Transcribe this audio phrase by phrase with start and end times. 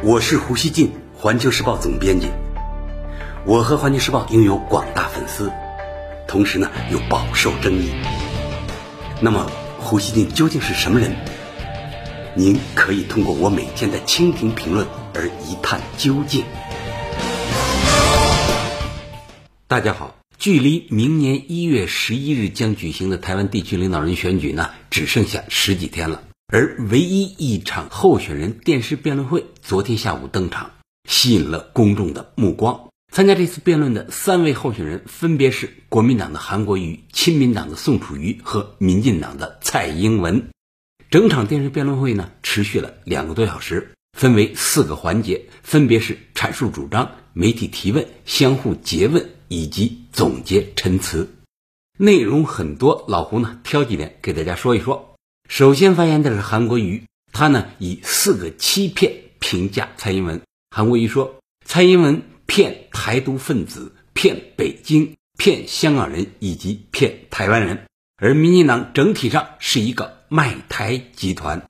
[0.00, 2.28] 我是胡锡进，环球时报总编辑。
[3.44, 5.50] 我和环球时报拥有广大粉丝，
[6.28, 7.90] 同时呢又饱受争议。
[9.20, 11.16] 那么，胡锡进究竟是什么人？
[12.36, 16.44] 您可以通过我每天的蜻蜓评论而一探究竟。
[19.66, 26.22] 大家好，距离明年一月十一日将举行的台湾地区领导人选举呢，只剩下十几天了。
[26.50, 30.70] 而唯一一场候选人电视辩论会昨天下午登场，
[31.06, 32.88] 吸引了公众的目光。
[33.12, 40.48] 参加这次辩论的三位候选人分别是国民党的韩国瑜、亲民党的宋楚瑜和民进党的蔡英文。
[41.10, 51.28] 整场电视辩论会呢，持续了两个多小时，分为四个环节，分别是阐述主张、媒体提问、相互诘问以及总结陈词。
[51.98, 55.07] 内容很多，老胡呢挑几点给大家说一说。
[55.48, 60.42] 首先发言的是韩国瑜，他呢以四个欺骗评价蔡英文。
[60.70, 67.86] 韩国瑜说，蔡英文骗台独分子、骗北京、骗香港人以及骗台湾人，
[68.18, 71.66] 而民进党整体上是一个卖台集团。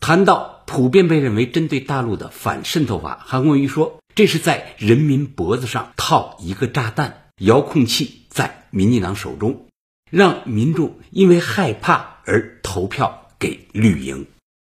[0.00, 9.66] 谈到普遍被认为针对大陆的反渗透法，韩国瑜说，这是在人民脖子上套一个炸弹，遥控器在民进党手中，
[10.10, 13.26] 让民众因为害怕而投票。
[13.40, 14.26] 给绿营，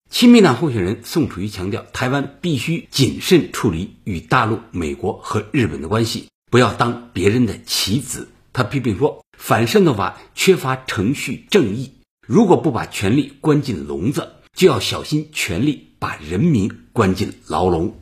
[0.08, 8.30] 亲民党候选人宋楚瑜强调，台湾必须谨慎处理与大陆、美国和日本的关系，不要当别人的棋子。
[8.54, 11.92] 他批评说，反渗透法缺乏程序正义，
[12.26, 18.00] 如果不把权力关进笼子，就要小心权力把人民关进牢笼。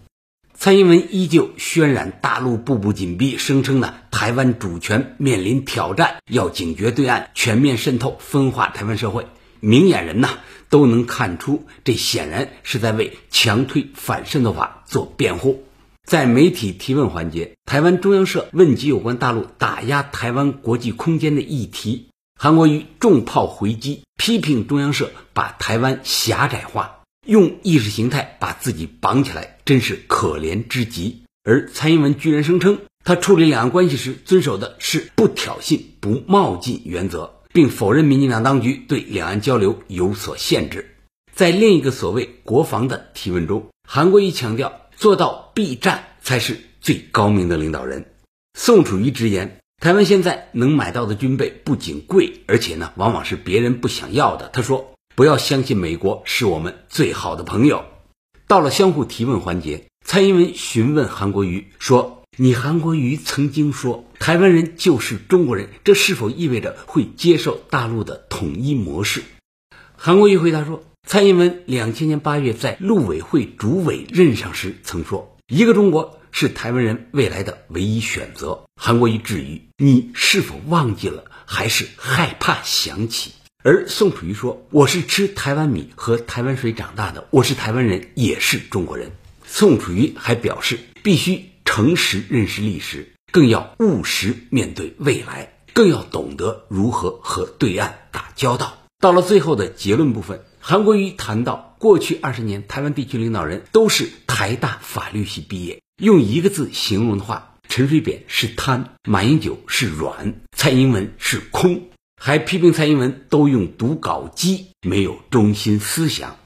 [0.55, 9.27] 蔡英文依旧渲染大陆步步紧逼，声称呢台湾主权面临挑战，要警觉对岸全面渗透分化台湾社会。
[9.65, 15.63] 明眼人呐都能看出，这显然是在为强推反渗透法做辩护。
[16.05, 31.23] 在媒体提问环节，台湾中央社问及有关大陆打压台湾国际空间的议题，韩国瑜重炮回击，批评中央社把台湾狭窄化，用意识形态把自己绑起来，真是可怜之极。
[31.45, 37.35] 而蔡英文居然声称，他处理两岸关系时遵守的是不挑衅、不冒进原则。
[37.53, 40.97] 并否认民进党当局对两岸交流有所限制。
[41.35, 48.05] 在另一个所谓国防的提问中，韩国瑜强调做到避战才是最高明的领导人。
[48.59, 54.51] 宋楚瑜直言，台湾现在能买到的军备不仅贵，而且呢，往往是别人不想要的。
[54.53, 57.85] 他说：“不要相信美国是我们最好的朋友。”
[58.47, 62.22] 到了相互提问环节，蔡英文询问韩国瑜说。
[62.39, 69.23] 你韩国瑜曾经说台湾人就是中国人，这是否意味着会接受大陆的统一模式？
[69.97, 78.63] 韩国瑜回答说，蔡英文两千年八月在陆委会主委任上时曾说，一个中国是台湾人未来的唯一选择。
[78.81, 83.33] 韩国瑜质疑你是否忘记了，还是害怕想起？
[83.63, 89.11] 而宋楚瑜说，我是吃台湾米和台湾水长大的，我是台湾人，也是中国人。
[89.45, 91.52] 宋楚瑜还表示，必须。
[91.65, 98.79] 诚实认识历史，更要务实面对未来，更要懂得如何和对岸打交道。
[98.99, 105.81] 到了最后的结论部分，韩国瑜谈到，过去二十年，台湾地区领导人都是台大法律系毕业。
[106.03, 111.89] 用一个字形容的话，陈水扁是贪，马英九是软，蔡英文是空。
[112.21, 116.37] 还批评蔡英文都用读稿机，没有中心思想。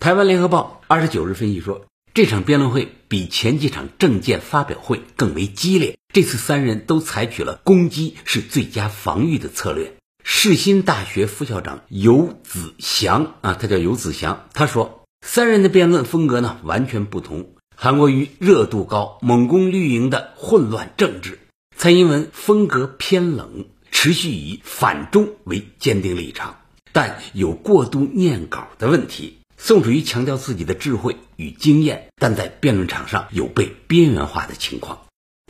[0.00, 1.82] 台湾联合报二十九日分析说。
[2.12, 5.96] 这场辩论会比前几场政见发表会更为激烈。
[6.12, 9.94] 这次三人都采取了攻击是最佳防御的策略。
[10.24, 17.54] 世新大学副校长游子祥啊，他叫游子祥，他说三人的辩论风格呢完全不同。
[17.76, 21.38] 韩国瑜热度高，猛攻绿营的混乱政治；
[21.76, 26.58] 蔡英文风格偏冷，持续以反中为坚定立场，
[26.92, 29.38] 但有过度念稿的问题。
[29.62, 35.02] 宋楚瑜强调自己的智慧与经验，但在辩论场上有被边缘化的情况。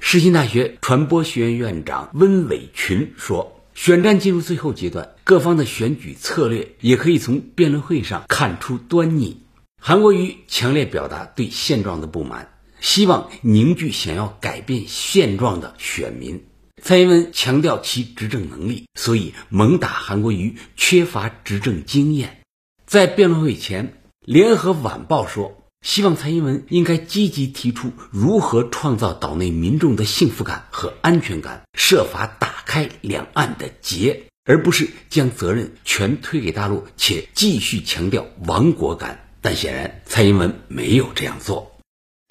[0.02, 9.42] 世新大学传播学院院长温伟群说：“选战进入最后阶段，各方的选举策略也可以从辩论会上看出端倪。”
[9.80, 16.44] 韩国瑜强烈表达对现状的不满，希望凝聚想要改变现状的选民。
[16.82, 22.40] 蔡英文强调其执政能力，所以猛打韩国瑜缺乏执政经验。
[22.86, 23.98] 在辩论会前。
[24.26, 39.26] 联合晚报说，希望蔡英文应该积极提出如何创造岛内民众的幸福感和安全感，设法打开两岸的结，而不是将责任全推给大陆，且继续强调亡国感。
[39.40, 41.72] 但显然，蔡英文没有这样做。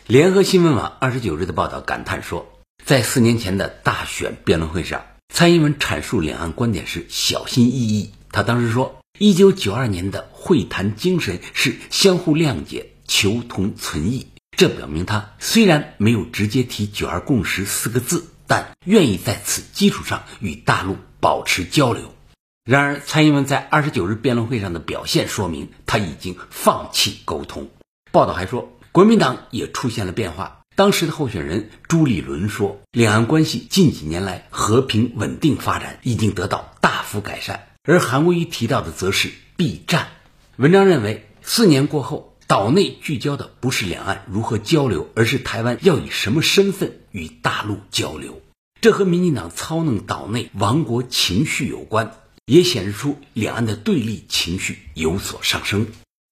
[0.06, 2.48] 联合新闻网二十九日的报道感叹说，
[2.86, 5.04] 在四年前的大选辩论会上，
[5.34, 8.12] 蔡英文阐述两岸观点时小心翼翼。
[8.32, 14.27] 他当时说，一九九二年的会谈精神是相互谅解、求同存异。
[14.56, 22.16] 这表明他虽然没有直接提“九二共识”四个字，但愿意在此基础上与大陆保持交流。
[22.63, 27.69] 然而，蔡英文在二十九日辩论会上的表现说明，他已经放弃沟通。
[28.13, 30.62] 报道还说，国民党也出现了变化。
[30.77, 37.66] 当时的候选人朱立伦说，两岸关系近几年来和平稳定发展，已经得到大幅改善。
[37.90, 40.10] 而韩国瑜提到的则是避战。
[40.58, 42.28] 文章认为，四年过后。
[42.46, 48.42] 岛内聚焦的不是两岸如何交流，而是台湾要以什么身份与大陆交流。
[48.82, 52.16] 这和民进党操弄岛内亡国情绪有关，
[52.48, 55.86] 也显示出两岸的对立情绪有所上升。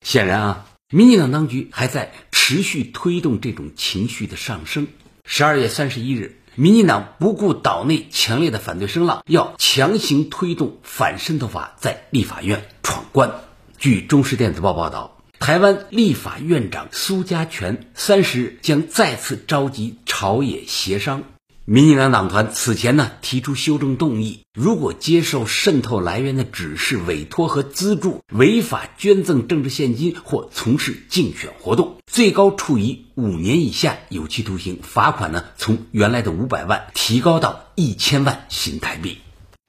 [0.04, 4.88] 显然啊，民进党当局还在持续推动这种情绪的上升。
[5.24, 13.31] 十二月三十一日，民进党不顾岛内强烈的反对声浪，要强行推动反渗透法在立法院闯关。
[13.77, 15.13] 据中时电子报报道。
[15.39, 21.21] 台湾立法院长苏家全三十日将再次召集朝野协商。
[21.69, 39.17] 民进党党团此前呢提出修正动议，如果接受渗透来源的指示、委托和资助，违法捐赠政治现金或从事竞选活动，最高处以五年以下有期徒刑，罚款呢从原来的五百万提高到一千万新台币。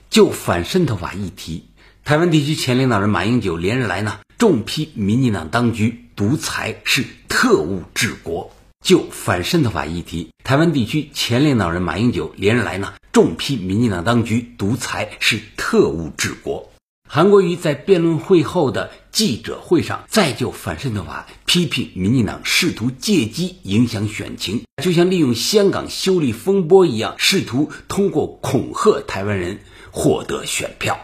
[0.08, 1.64] 就反渗透法议题，
[2.04, 4.20] 台湾地区前领导人马英九连日来呢。
[4.38, 8.52] 重批民进党当局独裁是特务治国。
[8.84, 16.70] 就反渗透法议题，台湾地区前领导人马英九连日来呢重批民进党当局独裁是特务治国。
[17.06, 29.60] 韩国瑜在辩论会后的记者会上再就反渗透法批评民进党试图借机影响选情，就像利用香港修例风波一样，试图通过恐吓台湾人
[29.90, 30.98] 获得选票。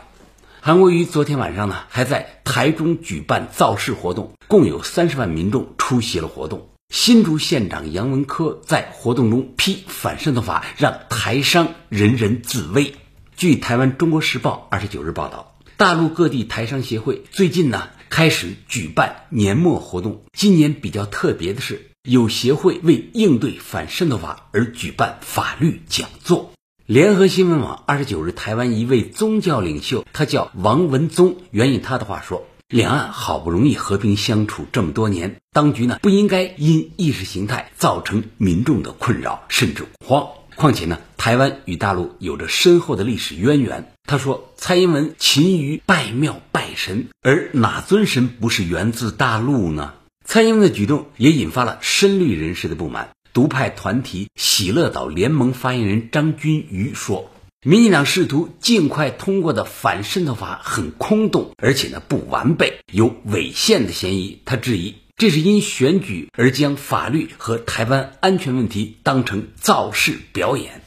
[0.60, 6.68] 韩国瑜昨天晚上呢，还在台中举办造势活动，共有三十万民众出席了活动。
[6.88, 12.94] 新竹县长杨文科在活动中批反渗透法，让台商人人自危。
[13.36, 20.22] 据台湾《中国时报》二十九日报道，大陆各地台商协会最近呢开始举办年末活动。
[20.32, 26.52] 今年比较特别的是，有协会为应对反渗透法而举办法律讲座。
[26.86, 31.36] 联合新闻网二十九日，台湾一位宗教领袖，他叫王文宗。
[31.50, 40.28] 援引他的话说：“两岸好不容易和平相处这么多年，当局呢不应该因意识形态造成民众的困扰甚至恐慌。
[40.56, 49.94] 况且呢，台湾与大陆有着深厚的历史渊源。”他说：“蔡英文勤于拜庙拜神，而哪尊神不是源自大陆呢？”
[50.24, 53.10] 蔡英文的举动也引发了深绿人士的不满。
[53.32, 57.30] 独派团体喜乐岛联盟发言人张君瑜说
[57.66, 70.82] ：“民进党试图尽快通过的反渗透法很空洞，而且呢不完备，有违宪的嫌疑。”他质疑这是因选举而将法律和台湾安全问题当成造势表演。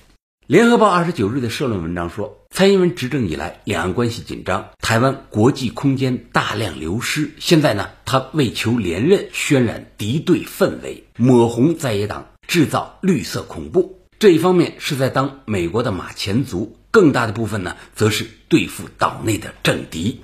[0.46, 7.32] 联合报二十九日的社论文章说，蔡英文执政以来，两岸关系紧张，台湾国际空间大量流失。
[7.40, 12.28] 现在呢，他为求连任，渲染敌对氛围，抹红在野党。
[12.48, 20.22] 制造绿色恐怖这一方面是在当美国的马前卒，更大的部分呢，则是对付岛内的政敌。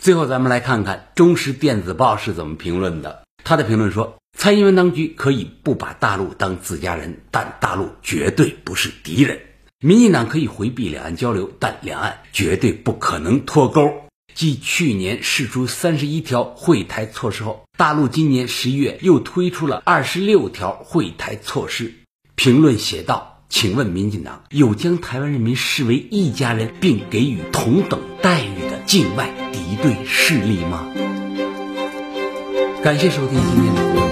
[0.00, 3.24] 最后，咱们来看看中时电子报是怎么评论的。
[3.42, 9.40] 他的评论说：“蔡英文当局可以不把大陆当自家人，但大陆绝对不是敌人。
[9.80, 13.90] 民进党可以回避两岸交流，但两岸绝对不可能脱钩。”
[14.34, 21.94] 继去年释出三十一条会台措施后，大陆今年十一月又推出了二十六条会台措施。
[22.36, 30.86] 评论写道：“请问民进党有将台湾人民视为一家人并给予同等待遇的境外敌对势力吗？”
[32.84, 34.05] 感谢收听今天的《节目